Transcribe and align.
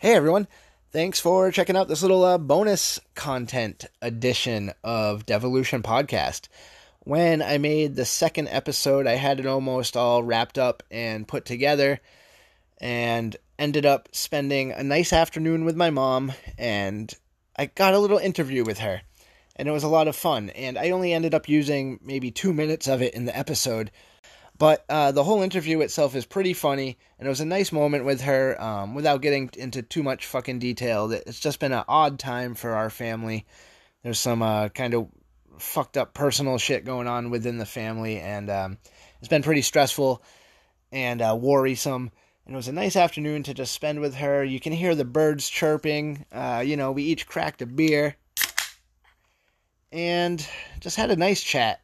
Hey 0.00 0.14
everyone, 0.14 0.48
thanks 0.92 1.20
for 1.20 1.50
checking 1.50 1.76
out 1.76 1.86
this 1.86 2.00
little 2.00 2.24
uh, 2.24 2.38
bonus 2.38 3.00
content 3.14 3.84
edition 4.00 4.72
of 4.82 5.26
Devolution 5.26 5.82
Podcast. 5.82 6.48
When 7.00 7.42
I 7.42 7.58
made 7.58 7.96
the 7.96 8.06
second 8.06 8.48
episode, 8.48 9.06
I 9.06 9.16
had 9.16 9.40
it 9.40 9.44
almost 9.44 9.98
all 9.98 10.22
wrapped 10.22 10.56
up 10.56 10.82
and 10.90 11.28
put 11.28 11.44
together, 11.44 12.00
and 12.78 13.36
ended 13.58 13.84
up 13.84 14.08
spending 14.12 14.72
a 14.72 14.82
nice 14.82 15.12
afternoon 15.12 15.66
with 15.66 15.76
my 15.76 15.90
mom, 15.90 16.32
and 16.56 17.12
I 17.54 17.66
got 17.66 17.92
a 17.92 17.98
little 17.98 18.16
interview 18.16 18.64
with 18.64 18.78
her, 18.78 19.02
and 19.56 19.68
it 19.68 19.72
was 19.72 19.84
a 19.84 19.88
lot 19.88 20.08
of 20.08 20.16
fun. 20.16 20.48
And 20.48 20.78
I 20.78 20.92
only 20.92 21.12
ended 21.12 21.34
up 21.34 21.46
using 21.46 22.00
maybe 22.02 22.30
two 22.30 22.54
minutes 22.54 22.88
of 22.88 23.02
it 23.02 23.12
in 23.12 23.26
the 23.26 23.36
episode 23.36 23.90
but 24.60 24.84
uh, 24.90 25.10
the 25.10 25.24
whole 25.24 25.40
interview 25.40 25.80
itself 25.80 26.14
is 26.14 26.26
pretty 26.26 26.52
funny, 26.52 26.98
and 27.18 27.26
it 27.26 27.30
was 27.30 27.40
a 27.40 27.46
nice 27.46 27.72
moment 27.72 28.04
with 28.04 28.20
her. 28.20 28.60
Um, 28.60 28.94
without 28.94 29.22
getting 29.22 29.48
into 29.56 29.80
too 29.80 30.02
much 30.02 30.26
fucking 30.26 30.58
detail, 30.58 31.10
it's 31.10 31.40
just 31.40 31.60
been 31.60 31.72
an 31.72 31.84
odd 31.88 32.18
time 32.18 32.54
for 32.54 32.72
our 32.72 32.90
family. 32.90 33.46
There's 34.02 34.18
some 34.18 34.42
uh, 34.42 34.68
kind 34.68 34.92
of 34.92 35.08
fucked 35.56 35.96
up 35.96 36.12
personal 36.12 36.58
shit 36.58 36.84
going 36.84 37.06
on 37.06 37.30
within 37.30 37.56
the 37.56 37.64
family, 37.64 38.20
and 38.20 38.50
um, 38.50 38.78
it's 39.20 39.28
been 39.28 39.42
pretty 39.42 39.62
stressful 39.62 40.22
and 40.92 41.22
uh, 41.22 41.34
worrisome. 41.40 42.12
And 42.44 42.54
it 42.54 42.56
was 42.56 42.68
a 42.68 42.72
nice 42.72 42.96
afternoon 42.96 43.44
to 43.44 43.54
just 43.54 43.72
spend 43.72 44.00
with 44.00 44.16
her. 44.16 44.44
You 44.44 44.60
can 44.60 44.74
hear 44.74 44.94
the 44.94 45.06
birds 45.06 45.48
chirping. 45.48 46.26
Uh, 46.30 46.62
you 46.66 46.76
know, 46.76 46.92
we 46.92 47.04
each 47.04 47.26
cracked 47.26 47.62
a 47.62 47.66
beer 47.66 48.14
and 49.90 50.46
just 50.80 50.98
had 50.98 51.10
a 51.10 51.16
nice 51.16 51.42
chat 51.42 51.80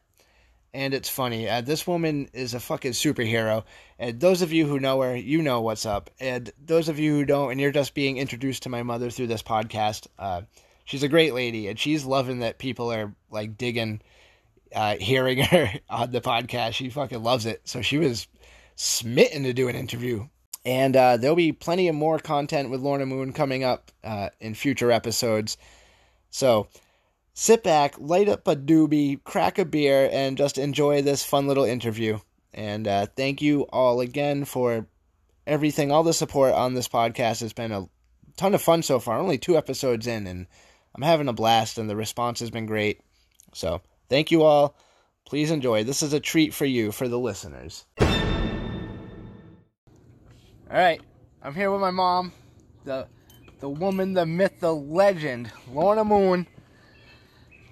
and 0.73 0.93
it's 0.93 1.09
funny. 1.09 1.49
Uh, 1.49 1.61
this 1.61 1.87
woman 1.87 2.29
is 2.33 2.53
a 2.53 2.59
fucking 2.59 2.91
superhero. 2.91 3.63
And 3.99 4.19
those 4.19 4.41
of 4.41 4.51
you 4.51 4.67
who 4.67 4.79
know 4.79 5.01
her, 5.01 5.15
you 5.15 5.41
know 5.41 5.61
what's 5.61 5.85
up. 5.85 6.09
And 6.19 6.51
those 6.63 6.89
of 6.89 6.99
you 6.99 7.13
who 7.13 7.25
don't, 7.25 7.51
and 7.51 7.59
you're 7.59 7.71
just 7.71 7.93
being 7.93 8.17
introduced 8.17 8.63
to 8.63 8.69
my 8.69 8.83
mother 8.83 9.09
through 9.09 9.27
this 9.27 9.43
podcast, 9.43 10.07
uh, 10.19 10.41
she's 10.85 11.03
a 11.03 11.07
great 11.07 11.33
lady, 11.33 11.67
and 11.67 11.79
she's 11.79 12.05
loving 12.05 12.39
that 12.39 12.59
people 12.59 12.91
are 12.91 13.13
like 13.31 13.57
digging, 13.57 14.01
uh, 14.75 14.97
hearing 14.97 15.37
her 15.43 15.69
on 15.89 16.11
the 16.11 16.21
podcast. 16.21 16.73
She 16.73 16.89
fucking 16.89 17.23
loves 17.23 17.45
it. 17.45 17.61
So 17.65 17.81
she 17.81 17.97
was 17.97 18.27
smitten 18.75 19.43
to 19.43 19.53
do 19.53 19.69
an 19.69 19.75
interview. 19.75 20.27
And 20.65 20.97
uh, 20.97 21.15
there'll 21.17 21.35
be 21.37 21.53
plenty 21.53 21.87
of 21.87 21.95
more 21.95 22.19
content 22.19 22.69
with 22.69 22.81
Lorna 22.81 23.05
Moone 23.05 23.33
coming 23.33 23.63
up 23.63 23.89
uh, 24.03 24.29
in 24.41 24.53
future 24.53 24.91
episodes. 24.91 25.57
So 26.29 26.67
sit 27.39 27.63
back, 27.63 27.93
light 27.99 28.27
up 28.27 28.47
a 28.47 28.55
doobie, 28.55 29.23
crack 29.23 29.59
a 29.59 29.65
beer, 29.65 30.09
and 30.11 30.39
just 30.39 30.57
enjoy 30.57 31.03
this 31.03 31.23
fun 31.23 31.45
little 31.45 31.65
interview. 31.65 32.17
And 32.51 32.87
uh, 32.87 33.05
thank 33.15 33.43
you 33.43 33.61
all 33.69 34.01
again 34.01 34.43
for 34.43 34.87
everything, 35.45 35.91
all 35.91 36.01
the 36.01 36.13
support 36.13 36.55
on 36.55 36.73
this 36.73 36.87
podcast. 36.87 37.43
It's 37.43 37.53
been 37.53 37.71
a 37.71 37.87
ton 38.37 38.55
of 38.55 38.61
fun 38.63 38.81
so 38.81 38.99
far. 38.99 39.19
Only 39.19 39.37
two 39.37 39.55
episodes 39.55 40.07
in, 40.07 40.25
and 40.25 40.47
I'm 40.95 41.03
having 41.03 41.27
a 41.27 41.33
blast, 41.33 41.77
and 41.77 41.87
the 41.87 41.95
response 41.95 42.39
has 42.39 42.49
been 42.49 42.65
great. 42.65 43.01
So 43.53 43.81
thank 44.09 44.31
you 44.31 44.41
all. 44.41 44.75
Please 45.23 45.51
enjoy. 45.51 45.83
This 45.83 46.01
is 46.01 46.13
a 46.13 46.19
treat 46.19 46.55
for 46.55 46.65
you, 46.65 46.91
for 46.91 47.07
the 47.07 47.19
listeners. 47.19 47.85
All 47.99 48.07
right, 50.71 51.01
I'm 51.43 51.53
here 51.53 51.71
with 51.71 51.81
my 51.81 51.91
mom, 51.91 52.33
the 52.83 53.07
the 53.59 53.69
woman, 53.69 54.13
the 54.13 54.25
myth, 54.25 54.59
the 54.59 54.73
legend, 54.73 55.51
Lorna 55.71 56.03
Moone 56.03 56.47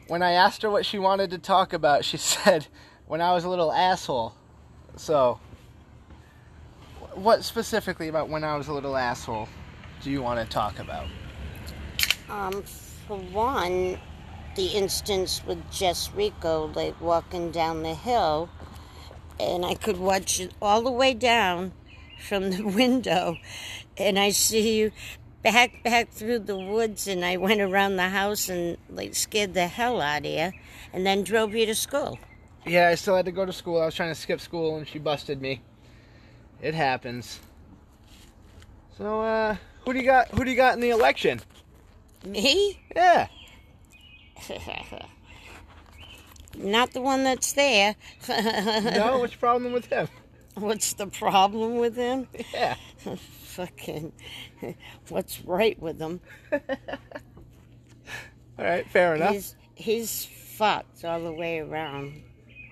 when 0.08 0.22
I 0.22 0.34
asked 0.34 0.62
her 0.62 0.70
what 0.70 0.86
she 0.86 1.00
wanted 1.00 1.32
to 1.32 1.38
talk 1.38 1.74
about, 1.74 2.06
she 2.06 2.18
said, 2.18 2.68
when 3.08 3.22
I 3.22 3.34
was 3.34 3.44
a 3.44 3.50
little 3.50 3.72
asshole. 3.72 4.34
So, 4.98 5.40
what 7.14 7.44
specifically 7.44 8.08
about 8.08 8.30
when 8.30 8.44
I 8.44 8.58
was 8.58 8.68
a 8.68 8.74
little 8.74 8.96
asshole 8.96 9.48
do 10.02 10.12
you 10.12 10.22
want 10.22 10.40
to 10.40 10.46
talk 10.46 10.80
about? 10.80 11.08
Um, 12.30 12.64
for 13.08 13.18
one, 13.18 13.98
the 14.56 14.68
instance 14.68 15.42
with 15.46 15.72
Jess 15.72 16.12
Rico, 16.14 16.68
like 16.76 17.00
walking 17.02 17.52
down 17.52 17.84
the 17.84 17.94
hill, 17.94 18.50
and 19.40 19.66
I 19.66 19.76
could 19.76 19.98
watch 19.98 20.40
it 20.40 20.54
all 20.62 20.82
the 20.82 20.92
way 20.92 21.14
down 21.14 21.74
from 22.20 22.52
the 22.52 22.64
window, 22.66 23.38
and 23.98 24.20
I 24.20 24.30
see 24.30 24.80
you 24.80 24.92
back 25.46 25.84
back 25.84 26.10
through 26.10 26.40
the 26.40 26.58
woods 26.58 27.08
and 27.08 27.24
I 27.24 27.38
went 27.38 27.62
around 27.62 27.98
the 27.98 28.10
house 28.10 28.50
and 28.50 28.78
like 28.90 29.14
scared 29.14 29.54
the 29.54 29.68
hell 29.68 30.02
out 30.02 30.26
of 30.26 30.32
you 30.32 30.52
and 30.92 31.06
then 31.06 31.24
drove 31.24 31.54
you 31.54 31.68
to 31.68 31.76
school. 31.76 32.18
Yeah, 32.66 32.88
I 32.88 32.96
still 32.96 33.16
had 33.16 33.26
to 33.26 33.32
go 33.32 33.46
to 33.46 33.54
school. 33.54 33.80
I 33.80 33.86
was 33.86 33.94
trying 33.94 34.10
to 34.10 34.20
skip 34.20 34.42
school 34.42 34.78
and 34.78 34.88
she 34.88 34.98
busted 34.98 35.40
me. 35.40 35.62
It 36.64 36.74
happens. 36.74 37.40
So 38.98 39.22
uh 39.22 39.58
who 39.86 39.94
do 39.94 40.00
you 40.00 40.06
got 40.06 40.30
who 40.30 40.44
do 40.44 40.50
you 40.50 40.58
got 40.58 40.74
in 40.74 40.80
the 40.80 40.90
election? 40.90 41.40
Me? 42.26 42.80
Yeah. 42.96 43.28
Not 46.58 46.92
the 46.92 47.02
one 47.02 47.24
that's 47.24 47.54
there. 47.54 47.96
no, 48.28 49.20
what's 49.20 49.34
the 49.34 49.40
problem 49.40 49.74
with 49.74 49.86
him? 49.86 50.08
What's 50.56 50.94
the 50.94 51.08
problem 51.08 51.78
with 51.78 51.96
him? 51.96 52.28
Yeah 52.54 52.76
fucking 53.56 54.12
what's 55.10 55.42
right 55.46 55.80
with 55.82 56.00
him. 56.00 56.20
all 56.52 56.60
right, 58.58 58.88
fair 58.90 59.16
enough. 59.16 59.34
He's, 59.34 59.56
he's 59.76 60.26
fucked 60.26 61.06
all 61.06 61.22
the 61.22 61.32
way 61.32 61.60
around. 61.60 62.22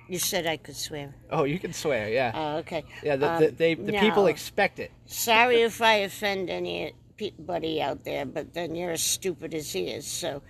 You 0.10 0.20
said 0.20 0.46
I 0.46 0.58
could 0.58 0.76
swear. 0.76 1.16
Oh, 1.32 1.46
you 1.46 1.58
can 1.60 1.72
swear, 1.72 2.10
yeah. 2.10 2.32
Oh, 2.36 2.58
okay. 2.58 2.84
Yeah, 3.02 3.16
the, 3.16 3.32
um, 3.32 3.42
the, 3.42 3.48
they, 3.52 3.74
the 3.76 3.94
no. 3.94 4.00
people 4.00 4.28
expect 4.28 4.80
it. 4.80 4.92
Sorry 5.06 5.62
if 5.62 5.82
I 5.82 5.96
offend 5.96 6.50
anybody 6.50 7.82
out 7.82 8.04
there, 8.04 8.26
but 8.26 8.54
then 8.54 8.76
you're 8.76 8.92
as 8.92 9.02
stupid 9.02 9.54
as 9.54 9.72
he 9.72 9.88
is, 9.88 10.06
so 10.06 10.42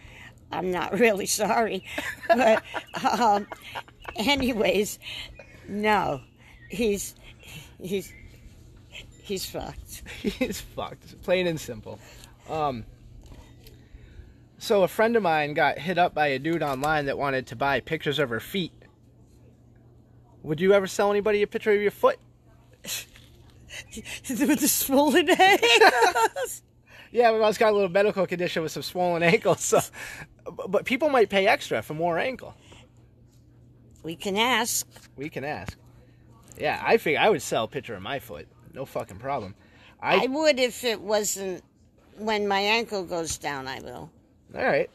I'm 0.52 0.72
not 0.72 0.94
really 1.00 1.28
sorry. 1.28 1.86
but, 2.28 2.64
um, 3.20 3.46
anyways, 4.16 4.98
no, 5.68 6.22
he's 6.74 7.16
he's 7.82 8.12
He's 9.24 9.46
fucked. 9.46 10.04
He's 10.22 10.60
fucked. 10.60 11.22
Plain 11.24 11.48
and 11.48 11.60
simple. 11.60 11.98
Um, 12.50 12.86
so 14.58 14.84
a 14.84 14.88
friend 14.90 15.16
of 15.16 15.24
mine 15.24 15.54
got 15.54 15.80
hit 15.80 15.98
up 15.98 16.14
by 16.14 16.28
a 16.28 16.40
dude 16.40 16.62
online 16.62 17.06
that 17.06 17.18
wanted 17.18 17.48
to 17.48 17.56
buy 17.56 17.80
pictures 17.80 18.20
of 18.20 18.30
her 18.30 18.42
feet. 18.42 18.74
Would 20.44 20.60
you 20.60 20.74
ever 20.74 20.88
sell 20.88 21.10
anybody 21.10 21.42
a 21.42 21.48
picture 21.48 21.72
of 21.72 21.82
your 21.82 21.92
foot? 21.92 22.20
with 22.84 24.60
the 24.60 24.68
swollen 24.68 25.30
ankles. 25.30 26.62
yeah, 27.14 27.32
my 27.32 27.38
mom's 27.38 27.58
got 27.58 27.72
a 27.72 27.76
little 27.76 27.90
medical 27.90 28.28
condition 28.28 28.62
with 28.62 28.74
some 28.74 28.84
swollen 28.84 29.24
ankles. 29.24 29.62
So, 29.62 29.80
but 30.68 30.84
people 30.84 31.08
might 31.08 31.30
pay 31.30 31.48
extra 31.48 31.82
for 31.82 31.94
more 31.94 32.20
ankle. 32.20 32.56
We 34.04 34.18
can 34.18 34.36
ask. 34.36 34.86
We 35.16 35.30
can 35.30 35.46
ask. 35.46 35.78
Yeah, 36.58 36.82
I 36.86 36.98
think 36.98 37.18
I 37.18 37.30
would 37.30 37.42
sell 37.42 37.66
a 37.66 37.68
picture 37.68 37.96
of 37.96 38.02
my 38.02 38.20
foot 38.20 38.48
no 38.74 38.86
fucking 38.86 39.18
problem. 39.18 39.56
I, 40.02 40.24
I 40.24 40.28
would 40.28 40.60
if 40.60 40.84
it 40.84 41.02
wasn't 41.02 41.64
when 42.18 42.48
my 42.48 42.60
ankle 42.60 43.04
goes 43.04 43.38
down. 43.38 43.68
I 43.68 43.80
will. 43.80 44.10
All 44.56 44.64
right. 44.64 44.90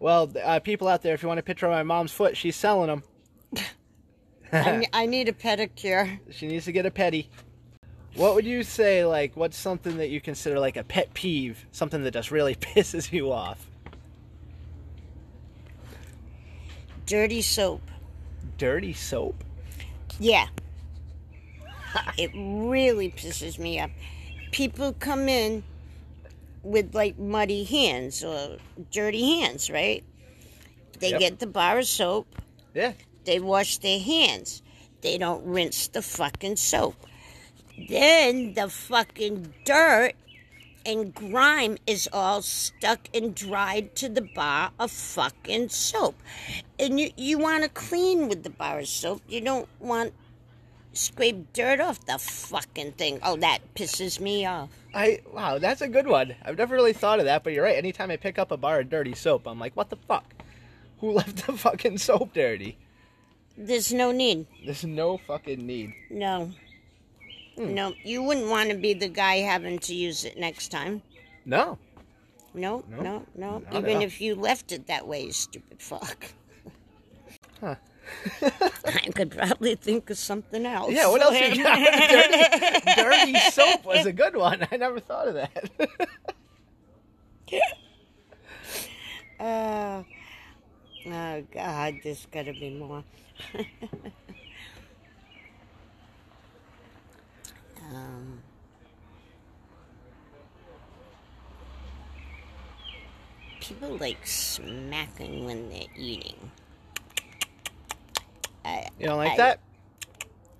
Well, 0.00 0.32
uh, 0.42 0.58
people 0.58 0.88
out 0.88 1.02
there, 1.02 1.14
if 1.14 1.22
you 1.22 1.28
want 1.28 1.38
a 1.38 1.44
picture 1.44 1.66
of 1.66 1.72
my 1.72 1.84
mom's 1.84 2.10
foot, 2.10 2.36
she's 2.36 2.56
selling 2.56 2.88
them. 2.88 3.02
I, 4.52 4.86
I 4.92 5.06
need 5.06 5.28
a 5.28 5.32
pedicure. 5.32 6.18
She 6.30 6.48
needs 6.48 6.64
to 6.64 6.72
get 6.72 6.86
a 6.86 6.90
petty. 6.90 7.30
What 8.14 8.34
would 8.34 8.44
you 8.44 8.62
say, 8.62 9.06
like, 9.06 9.36
what's 9.36 9.56
something 9.56 9.98
that 9.98 10.10
you 10.10 10.20
consider 10.20 10.58
like 10.58 10.76
a 10.76 10.84
pet 10.84 11.14
peeve? 11.14 11.64
Something 11.70 12.02
that 12.02 12.12
just 12.12 12.30
really 12.30 12.54
pisses 12.56 13.12
you 13.12 13.32
off? 13.32 13.66
Dirty 17.06 17.42
soap. 17.42 17.82
Dirty 18.58 18.92
soap? 18.92 19.44
Yeah 20.22 20.46
it 22.16 22.30
really 22.34 23.10
pisses 23.10 23.58
me 23.58 23.80
off. 23.80 23.90
People 24.50 24.92
come 24.92 25.28
in 25.28 25.62
with 26.62 26.94
like 26.94 27.18
muddy 27.18 27.64
hands 27.64 28.22
or 28.22 28.58
dirty 28.90 29.40
hands, 29.40 29.70
right? 29.70 30.04
They 30.98 31.10
yep. 31.10 31.20
get 31.20 31.38
the 31.40 31.46
bar 31.46 31.78
of 31.78 31.86
soap. 31.86 32.26
Yeah. 32.74 32.92
They 33.24 33.40
wash 33.40 33.78
their 33.78 33.98
hands. 33.98 34.62
They 35.00 35.18
don't 35.18 35.44
rinse 35.44 35.88
the 35.88 36.02
fucking 36.02 36.56
soap. 36.56 36.94
Then 37.88 38.54
the 38.54 38.68
fucking 38.68 39.52
dirt 39.64 40.12
and 40.84 41.14
grime 41.14 41.78
is 41.86 42.08
all 42.12 42.42
stuck 42.42 43.08
and 43.14 43.34
dried 43.34 43.94
to 43.96 44.08
the 44.08 44.22
bar 44.22 44.70
of 44.78 44.90
fucking 44.90 45.68
soap. 45.68 46.20
And 46.78 46.98
you, 46.98 47.10
you 47.16 47.38
want 47.38 47.64
to 47.64 47.68
clean 47.68 48.28
with 48.28 48.42
the 48.42 48.50
bar 48.50 48.80
of 48.80 48.88
soap. 48.88 49.22
You 49.28 49.40
don't 49.40 49.68
want 49.80 50.12
scrape 50.92 51.52
dirt 51.52 51.80
off 51.80 52.04
the 52.06 52.18
fucking 52.18 52.92
thing. 52.92 53.18
Oh, 53.22 53.36
that 53.36 53.60
pisses 53.74 54.20
me 54.20 54.46
off. 54.46 54.70
I 54.94 55.20
wow, 55.32 55.58
that's 55.58 55.80
a 55.80 55.88
good 55.88 56.06
one. 56.06 56.34
I've 56.44 56.58
never 56.58 56.74
really 56.74 56.92
thought 56.92 57.18
of 57.18 57.24
that, 57.24 57.44
but 57.44 57.52
you're 57.52 57.64
right. 57.64 57.76
Anytime 57.76 58.10
I 58.10 58.16
pick 58.16 58.38
up 58.38 58.50
a 58.50 58.56
bar 58.56 58.80
of 58.80 58.90
dirty 58.90 59.14
soap, 59.14 59.46
I'm 59.46 59.58
like, 59.58 59.74
what 59.76 59.90
the 59.90 59.96
fuck? 59.96 60.34
Who 61.00 61.12
left 61.12 61.46
the 61.46 61.52
fucking 61.52 61.98
soap 61.98 62.34
dirty? 62.34 62.78
There's 63.56 63.92
no 63.92 64.12
need. 64.12 64.46
There's 64.64 64.84
no 64.84 65.18
fucking 65.18 65.66
need. 65.66 65.94
No. 66.10 66.52
Hmm. 67.66 67.74
No, 67.74 67.94
you 68.02 68.22
wouldn't 68.22 68.48
want 68.48 68.70
to 68.70 68.76
be 68.76 68.94
the 68.94 69.08
guy 69.08 69.36
having 69.36 69.78
to 69.80 69.94
use 69.94 70.24
it 70.24 70.36
next 70.38 70.68
time. 70.68 71.02
No. 71.44 71.78
No, 72.54 72.84
No, 72.90 73.24
no, 73.34 73.62
no. 73.70 73.78
Even 73.78 74.02
if 74.02 74.20
you 74.20 74.34
left 74.34 74.72
it 74.72 74.86
that 74.88 75.06
way, 75.06 75.24
you 75.24 75.32
stupid 75.32 75.80
fuck. 75.80 76.26
Huh. 77.60 77.76
I 78.84 79.08
could 79.14 79.30
probably 79.30 79.74
think 79.76 80.10
of 80.10 80.18
something 80.18 80.66
else. 80.66 80.92
Yeah, 80.92 81.08
what 81.08 81.22
else 81.22 81.40
you 81.40 81.54
got? 81.62 81.78
dirty, 82.96 83.32
dirty 83.32 83.38
soap 83.50 83.84
was 83.86 84.04
a 84.06 84.12
good 84.12 84.36
one. 84.36 84.66
I 84.70 84.76
never 84.76 85.00
thought 85.00 85.28
of 85.28 85.34
that. 85.34 85.70
Uh, 89.40 90.02
oh 91.06 91.42
God, 91.52 91.94
there's 92.04 92.26
got 92.26 92.44
to 92.44 92.52
be 92.52 92.70
more. 92.70 93.02
Um, 97.96 98.40
people 103.60 103.96
like 103.98 104.26
smacking 104.26 105.44
when 105.44 105.68
they're 105.68 105.82
eating. 105.96 106.50
I, 108.64 108.86
You 108.98 109.06
don't 109.06 109.18
like 109.18 109.32
I- 109.32 109.36
that? 109.36 109.60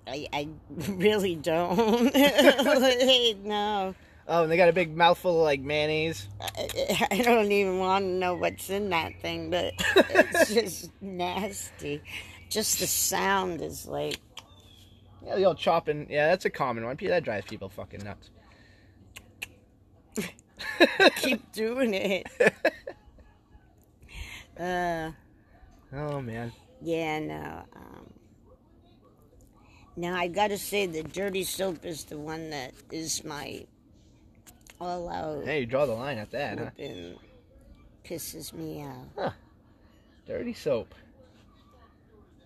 I, 0.05 0.27
I 0.33 0.47
really 0.91 1.35
don't. 1.35 2.13
no. 3.45 3.95
Oh, 4.27 4.43
and 4.43 4.51
they 4.51 4.57
got 4.57 4.69
a 4.69 4.73
big 4.73 4.95
mouthful 4.95 5.37
of 5.39 5.43
like 5.43 5.61
mayonnaise. 5.61 6.27
I 6.41 7.07
I 7.11 7.21
don't 7.21 7.51
even 7.51 7.79
want 7.79 8.03
to 8.03 8.09
know 8.09 8.35
what's 8.35 8.69
in 8.69 8.89
that 8.89 9.19
thing, 9.21 9.49
but 9.49 9.73
it's 9.95 10.53
just 10.53 10.91
nasty. 11.01 12.01
Just 12.49 12.79
the 12.79 12.87
sound 12.87 13.61
is 13.61 13.85
like, 13.85 14.17
Yeah, 15.25 15.35
the 15.35 15.45
old 15.45 15.57
chopping. 15.57 16.07
Yeah, 16.09 16.27
that's 16.27 16.45
a 16.45 16.49
common 16.49 16.85
one. 16.85 16.97
That 17.01 17.23
drives 17.23 17.45
people 17.45 17.69
fucking 17.69 18.03
nuts. 18.03 18.29
keep 21.17 21.51
doing 21.51 21.93
it. 21.93 22.27
Uh, 24.55 25.09
Oh 25.91 26.21
man. 26.21 26.51
yeah, 26.79 27.17
no. 27.17 27.63
Um, 27.75 28.05
now 29.95 30.15
I 30.15 30.27
gotta 30.27 30.59
say, 30.59 30.85
the 30.85 31.01
dirty 31.01 31.43
soap 31.43 31.83
is 31.87 32.03
the 32.03 32.19
one 32.19 32.51
that 32.51 32.71
is 32.91 33.23
my 33.23 33.65
all 34.79 35.09
out. 35.09 35.43
Hey, 35.43 35.61
you 35.61 35.65
draw 35.65 35.87
the 35.87 35.93
line 35.93 36.19
at 36.19 36.29
that, 36.31 36.59
huh? 36.59 36.69
pisses 38.05 38.53
me 38.53 38.83
out. 39.17 39.33
Dirty 40.27 40.53
soap. 40.53 40.93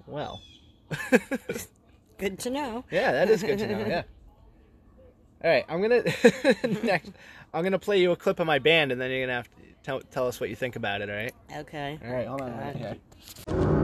Well. 0.05 0.41
Good 2.17 2.39
to 2.39 2.49
know. 2.49 2.83
Yeah, 2.91 3.11
that 3.11 3.29
is 3.29 3.43
good 3.43 3.59
to 3.59 3.67
know. 3.67 3.85
Yeah. 3.85 4.03
All 5.43 5.51
right, 5.51 5.65
I'm 5.69 5.81
gonna 5.81 6.03
next. 6.83 7.11
I'm 7.53 7.63
gonna 7.63 7.79
play 7.79 8.01
you 8.01 8.11
a 8.11 8.15
clip 8.15 8.39
of 8.39 8.47
my 8.47 8.59
band, 8.59 8.91
and 8.91 8.99
then 8.99 9.11
you're 9.11 9.21
gonna 9.21 9.33
have 9.33 9.47
to 9.49 9.61
tell, 9.83 10.01
tell 10.01 10.27
us 10.27 10.39
what 10.39 10.49
you 10.49 10.55
think 10.55 10.75
about 10.75 11.01
it. 11.01 11.09
All 11.09 11.15
right. 11.15 11.33
Okay. 11.57 11.99
All 12.03 12.11
right. 12.11 12.27
Hold 12.27 12.41
on. 12.41 12.57
God. 12.57 12.75
Okay. 12.75 12.99
All 13.49 13.55
right. 13.55 13.76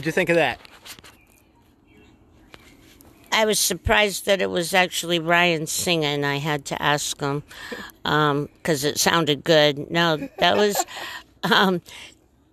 What'd 0.00 0.06
you 0.06 0.12
think 0.12 0.30
of 0.30 0.36
that? 0.36 0.58
I 3.30 3.44
was 3.44 3.58
surprised 3.58 4.24
that 4.24 4.40
it 4.40 4.48
was 4.48 4.72
actually 4.72 5.18
Ryan 5.18 5.66
singing. 5.66 6.24
I 6.24 6.36
had 6.36 6.64
to 6.66 6.82
ask 6.82 7.20
him 7.20 7.42
because 8.02 8.82
it 8.82 8.98
sounded 8.98 9.44
good. 9.44 9.90
No, 9.90 10.16
that 10.38 10.56
was 10.56 10.86
um, 11.42 11.82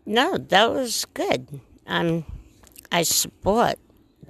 no, 0.05 0.37
that 0.37 0.73
was 0.73 1.05
good. 1.13 1.61
Um, 1.87 2.25
I 2.91 3.03
support 3.03 3.79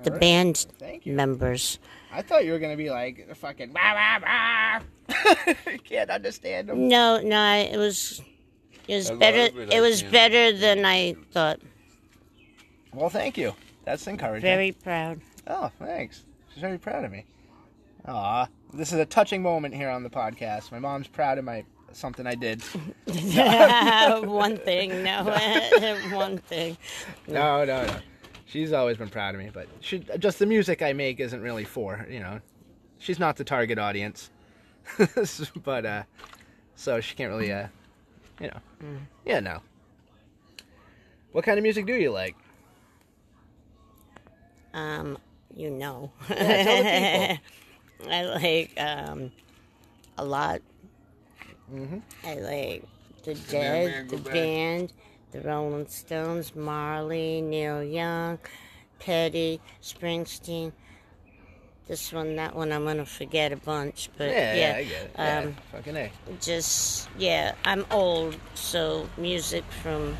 the 0.04 0.12
band 0.12 0.68
members. 1.04 1.80
I 2.12 2.22
thought 2.22 2.46
you 2.46 2.52
were 2.52 2.60
gonna 2.60 2.78
be 2.78 2.92
like 2.92 3.36
fucking 3.36 3.74
wah 3.74 3.96
wah 3.96 4.20
wah. 4.22 5.54
you 5.72 5.80
can't 5.80 6.12
understand 6.12 6.70
them. 6.70 6.88
No, 6.88 7.20
no, 7.20 7.56
it 7.56 7.78
was 7.78 8.22
it 8.88 8.96
was 8.96 9.10
I 9.10 9.16
better. 9.16 9.38
it, 9.40 9.74
It 9.74 9.82
was 9.82 10.02
can't 10.02 10.14
better 10.14 10.56
than 10.56 10.86
I 10.86 11.16
thought. 11.32 11.60
Well, 12.94 13.10
thank 13.10 13.38
you. 13.38 13.54
That's 13.86 14.06
encouraging. 14.08 14.42
Very 14.42 14.72
proud. 14.72 15.22
Oh, 15.48 15.72
thanks. 15.80 16.24
She's 16.52 16.62
very 16.62 16.78
proud 16.78 17.06
of 17.06 17.12
me. 17.12 17.26
Aw, 18.06 18.48
this 18.74 18.92
is 18.94 19.00
a 19.00 19.06
touching 19.06 19.42
moment 19.42 19.74
here 19.74 19.90
on 19.90 20.04
the 20.04 20.10
podcast. 20.10 20.72
My 20.72 20.80
mom's 20.80 21.08
proud 21.08 21.38
of 21.38 21.46
my 21.46 21.64
something 21.92 22.26
I 22.26 22.36
did. 22.36 22.62
one 24.26 24.58
thing, 24.58 25.04
no, 25.04 25.24
one 26.12 26.38
thing. 26.38 26.78
No, 27.28 27.66
no, 27.66 27.86
no. 27.86 27.96
She's 28.46 28.72
always 28.72 28.98
been 28.98 29.10
proud 29.10 29.36
of 29.36 29.42
me, 29.42 29.50
but 29.54 29.68
she, 29.82 30.00
just 30.20 30.40
the 30.40 30.46
music 30.46 30.82
I 30.82 30.94
make 30.94 31.20
isn't 31.20 31.42
really 31.42 31.66
for 31.66 32.06
you 32.10 32.20
know. 32.20 32.40
She's 33.00 33.20
not 33.20 33.36
the 33.36 33.44
target 33.44 33.78
audience, 33.78 34.32
but 35.64 35.86
uh, 35.86 36.04
so 36.76 37.00
she 37.02 37.16
can't 37.16 37.30
really, 37.30 37.52
uh, 37.52 37.68
you 38.40 38.48
know. 38.48 38.60
Yeah, 39.26 39.42
no. 39.42 39.60
What 41.34 41.44
kind 41.44 41.60
of 41.60 41.64
music 41.64 41.86
do 41.86 41.94
you 41.94 42.12
like? 42.12 42.36
Um, 44.78 45.18
you 45.56 45.70
know. 45.72 46.12
Yeah, 46.30 46.64
tell 46.64 46.84
the. 46.84 47.40
I 48.14 48.24
like 48.26 48.72
um 48.80 49.32
a 50.18 50.24
lot. 50.26 50.62
Mhm. 51.74 52.02
I 52.24 52.36
like 52.36 52.84
the 53.24 53.34
Dead, 53.34 54.10
the 54.10 54.18
back. 54.18 54.34
band, 54.34 54.94
the 55.32 55.42
Rolling 55.42 55.88
Stones, 55.88 56.56
Marley, 56.56 57.42
Neil 57.42 57.84
Young, 57.84 58.40
Petty, 59.00 59.60
Springsteen, 59.82 60.72
this 61.88 62.14
one, 62.14 62.36
that 62.38 62.56
one, 62.56 62.72
I'm 62.72 62.86
gonna 62.86 63.06
forget 63.06 63.52
a 63.52 63.58
bunch. 63.58 64.10
But 64.18 64.30
Yeah, 64.30 64.54
yeah, 64.54 64.60
yeah, 64.70 64.76
I 64.78 64.84
get 64.84 65.02
it. 65.02 65.12
Yeah, 65.18 65.40
um, 65.40 65.56
fucking 65.72 65.98
A. 65.98 66.12
just 66.40 67.10
yeah, 67.18 67.56
I'm 67.66 67.86
old, 67.92 68.38
so 68.54 69.10
music 69.18 69.64
from 69.82 70.16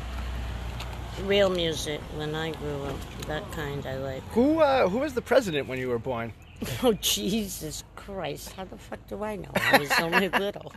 real 1.24 1.50
music 1.50 2.00
when 2.16 2.34
I 2.34 2.52
grew 2.52 2.84
up, 2.84 2.96
that 3.26 3.50
kind 3.52 3.84
I 3.86 3.96
like. 3.98 4.22
Who 4.32 4.60
uh, 4.60 4.88
who 4.88 4.98
was 4.98 5.14
the 5.14 5.22
president 5.22 5.68
when 5.68 5.78
you 5.78 5.88
were 5.88 5.98
born? 5.98 6.32
Oh 6.82 6.92
Jesus 6.94 7.84
Christ! 7.94 8.52
How 8.52 8.64
the 8.64 8.76
fuck 8.76 8.98
do 9.08 9.22
I 9.22 9.36
know? 9.36 9.50
I 9.54 9.78
was 9.78 9.92
only 10.00 10.28
little. 10.40 10.72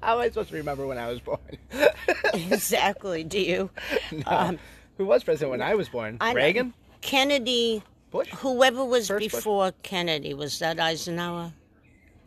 How 0.00 0.14
am 0.14 0.20
I 0.20 0.28
supposed 0.28 0.48
to 0.50 0.56
remember 0.56 0.86
when 0.86 0.96
I 0.96 1.08
was 1.08 1.20
born? 1.20 1.38
exactly. 2.34 3.24
Do 3.24 3.38
you? 3.40 3.70
Um, 4.24 4.58
who 4.96 5.04
was 5.04 5.22
president 5.22 5.50
when 5.50 5.60
I 5.60 5.74
was 5.74 5.90
born? 5.90 6.16
I 6.20 6.32
Reagan? 6.32 6.72
Kennedy. 7.02 7.82
Bush? 8.10 8.30
Whoever 8.36 8.84
was 8.86 9.08
First 9.08 9.24
Bush? 9.24 9.32
before 9.34 9.72
Kennedy 9.82 10.32
was 10.32 10.58
that 10.60 10.80
Eisenhower? 10.80 11.52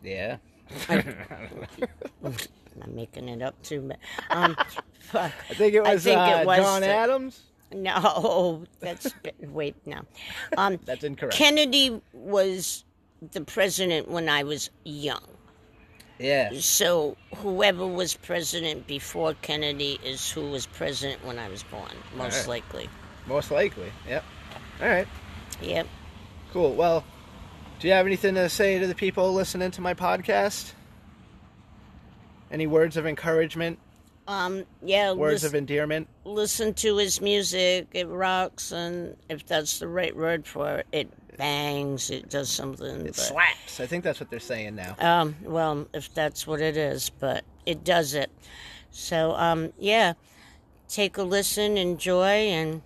Yeah. 0.04 0.36
I'm 0.88 1.16
making 2.94 3.28
it 3.28 3.42
up 3.42 3.60
too. 3.62 3.80
But, 3.80 3.98
um, 4.30 4.56
fuck. 5.02 5.32
I 5.50 5.54
think 5.54 5.74
it 5.74 5.82
was, 5.82 6.04
think 6.04 6.18
uh, 6.18 6.38
it 6.40 6.46
was 6.46 6.58
John 6.58 6.82
Adams. 6.82 7.40
No, 7.74 8.64
that's 8.80 9.14
wait 9.40 9.74
no. 9.86 10.00
Um, 10.58 10.78
That's 10.84 11.04
incorrect. 11.04 11.34
Kennedy 11.36 12.00
was 12.12 12.84
the 13.32 13.40
president 13.40 14.08
when 14.10 14.28
I 14.28 14.42
was 14.42 14.68
young. 14.84 15.24
yeah. 16.18 16.50
So 16.58 17.16
whoever 17.36 17.86
was 17.86 18.14
president 18.14 18.86
before 18.86 19.32
Kennedy 19.40 19.98
is 20.04 20.30
who 20.30 20.50
was 20.50 20.66
president 20.66 21.24
when 21.24 21.38
I 21.38 21.48
was 21.48 21.62
born, 21.62 21.90
most 22.14 22.34
Alright. 22.46 22.48
likely. 22.48 22.88
Most 23.26 23.50
likely. 23.50 23.90
Yep. 24.08 24.24
All 24.82 24.88
right. 24.88 25.08
Yep. 25.62 25.86
Cool. 26.52 26.74
Well, 26.74 27.04
do 27.80 27.88
you 27.88 27.94
have 27.94 28.04
anything 28.06 28.34
to 28.34 28.48
say 28.50 28.78
to 28.78 28.86
the 28.86 28.94
people 28.94 29.32
listening 29.32 29.70
to 29.70 29.80
my 29.80 29.94
podcast? 29.94 30.72
Any 32.50 32.66
words 32.66 32.96
of 32.98 33.06
encouragement? 33.06 33.78
Um. 34.32 34.64
Yeah. 34.82 35.12
Words 35.12 35.42
lis- 35.42 35.50
of 35.50 35.54
endearment? 35.54 36.08
listen 36.24 36.72
to 36.74 36.96
his 36.96 37.20
music. 37.20 37.88
It 37.92 38.08
rocks, 38.08 38.72
and 38.72 39.16
if 39.28 39.46
that's 39.46 39.78
the 39.78 39.88
right 39.88 40.16
word 40.16 40.46
for 40.46 40.78
it, 40.78 40.86
it 40.92 41.36
bangs. 41.36 42.10
It 42.10 42.30
does 42.30 42.48
something. 42.50 43.00
It 43.02 43.06
but- 43.06 43.14
slaps. 43.16 43.80
I 43.80 43.86
think 43.86 44.04
that's 44.04 44.20
what 44.20 44.30
they're 44.30 44.40
saying 44.40 44.74
now. 44.74 44.96
Um, 44.98 45.36
well, 45.42 45.86
if 45.92 46.12
that's 46.14 46.46
what 46.46 46.60
it 46.60 46.76
is, 46.76 47.10
but 47.10 47.44
it 47.66 47.84
does 47.84 48.14
it. 48.14 48.30
So, 48.90 49.32
um, 49.32 49.72
yeah, 49.78 50.14
take 50.88 51.16
a 51.18 51.22
listen, 51.22 51.76
enjoy, 51.76 52.24
and 52.24 52.82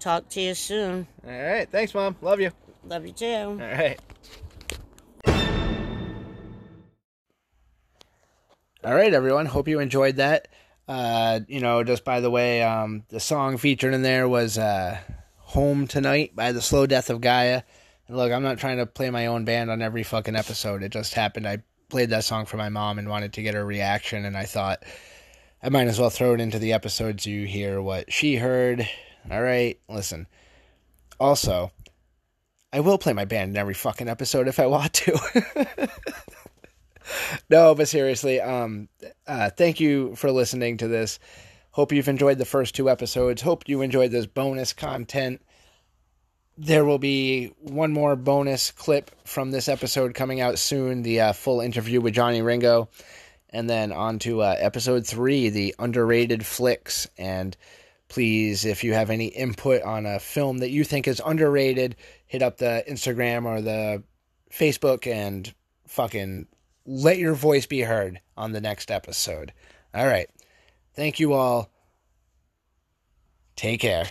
talk 0.00 0.28
to 0.30 0.40
you 0.40 0.54
soon. 0.54 1.06
All 1.26 1.30
right. 1.32 1.68
Thanks, 1.70 1.94
Mom. 1.94 2.16
Love 2.20 2.40
you. 2.40 2.50
Love 2.84 3.06
you 3.06 3.12
too. 3.12 3.26
All 3.26 3.56
right. 3.56 3.98
All 8.84 8.94
right, 8.94 9.12
everyone. 9.12 9.46
Hope 9.46 9.66
you 9.68 9.80
enjoyed 9.80 10.16
that. 10.16 10.46
Uh, 10.88 11.40
you 11.48 11.60
know, 11.60 11.82
just 11.82 12.04
by 12.04 12.20
the 12.20 12.30
way, 12.30 12.62
um, 12.62 13.04
the 13.08 13.20
song 13.20 13.56
featured 13.56 13.94
in 13.94 14.02
there 14.02 14.28
was 14.28 14.56
uh, 14.56 14.98
"Home 15.38 15.86
Tonight" 15.86 16.36
by 16.36 16.52
the 16.52 16.62
Slow 16.62 16.86
Death 16.86 17.10
of 17.10 17.20
Gaia. 17.20 17.62
And 18.06 18.16
look, 18.16 18.30
I'm 18.30 18.42
not 18.42 18.58
trying 18.58 18.76
to 18.78 18.86
play 18.86 19.10
my 19.10 19.26
own 19.26 19.44
band 19.44 19.70
on 19.70 19.82
every 19.82 20.04
fucking 20.04 20.36
episode. 20.36 20.82
It 20.82 20.92
just 20.92 21.14
happened. 21.14 21.48
I 21.48 21.62
played 21.88 22.10
that 22.10 22.24
song 22.24 22.46
for 22.46 22.56
my 22.56 22.68
mom 22.68 22.98
and 22.98 23.08
wanted 23.08 23.32
to 23.34 23.42
get 23.42 23.54
her 23.54 23.64
reaction, 23.64 24.24
and 24.24 24.36
I 24.36 24.44
thought 24.44 24.84
I 25.62 25.68
might 25.68 25.88
as 25.88 25.98
well 25.98 26.10
throw 26.10 26.34
it 26.34 26.40
into 26.40 26.58
the 26.58 26.72
episode 26.72 27.20
so 27.20 27.30
you 27.30 27.46
hear 27.46 27.82
what 27.82 28.12
she 28.12 28.36
heard. 28.36 28.88
All 29.30 29.42
right, 29.42 29.80
listen. 29.88 30.28
Also, 31.18 31.72
I 32.72 32.80
will 32.80 32.98
play 32.98 33.12
my 33.12 33.24
band 33.24 33.50
in 33.50 33.56
every 33.56 33.74
fucking 33.74 34.08
episode 34.08 34.46
if 34.46 34.60
I 34.60 34.66
want 34.66 34.92
to. 34.92 35.88
no, 37.50 37.74
but 37.74 37.88
seriously, 37.88 38.40
um, 38.40 38.88
uh, 39.26 39.50
thank 39.50 39.80
you 39.80 40.14
for 40.16 40.30
listening 40.30 40.76
to 40.78 40.88
this. 40.88 41.18
Hope 41.70 41.92
you've 41.92 42.08
enjoyed 42.08 42.38
the 42.38 42.44
first 42.44 42.74
two 42.74 42.88
episodes. 42.88 43.42
Hope 43.42 43.68
you 43.68 43.82
enjoyed 43.82 44.10
this 44.10 44.26
bonus 44.26 44.72
content. 44.72 45.42
There 46.56 46.86
will 46.86 46.98
be 46.98 47.52
one 47.58 47.92
more 47.92 48.16
bonus 48.16 48.70
clip 48.70 49.10
from 49.24 49.50
this 49.50 49.68
episode 49.68 50.14
coming 50.14 50.40
out 50.40 50.58
soon 50.58 51.02
the 51.02 51.20
uh, 51.20 51.32
full 51.34 51.60
interview 51.60 52.00
with 52.00 52.14
Johnny 52.14 52.40
Ringo. 52.40 52.88
And 53.50 53.68
then 53.68 53.92
on 53.92 54.18
to 54.20 54.42
uh, 54.42 54.56
episode 54.58 55.06
three, 55.06 55.50
the 55.50 55.74
underrated 55.78 56.46
flicks. 56.46 57.08
And 57.18 57.54
please, 58.08 58.64
if 58.64 58.82
you 58.82 58.94
have 58.94 59.10
any 59.10 59.26
input 59.26 59.82
on 59.82 60.06
a 60.06 60.18
film 60.18 60.58
that 60.58 60.70
you 60.70 60.82
think 60.82 61.06
is 61.06 61.20
underrated, 61.24 61.96
hit 62.26 62.42
up 62.42 62.56
the 62.56 62.84
Instagram 62.88 63.44
or 63.44 63.60
the 63.60 64.02
Facebook 64.50 65.06
and 65.06 65.52
fucking 65.86 66.46
let 66.86 67.18
your 67.18 67.34
voice 67.34 67.66
be 67.66 67.80
heard 67.80 68.20
on 68.36 68.52
the 68.52 68.60
next 68.60 68.90
episode. 68.90 69.52
All 69.94 70.06
right. 70.06 70.28
Thank 70.94 71.20
you 71.20 71.32
all. 71.32 71.70
Take 73.56 73.80
care. 73.80 74.06